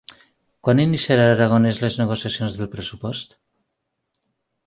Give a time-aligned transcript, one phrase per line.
[0.67, 3.37] Quan iniciarà Aragonès les negociacions del pressupost?